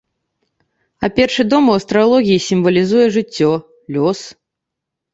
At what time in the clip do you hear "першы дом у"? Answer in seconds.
1.19-1.77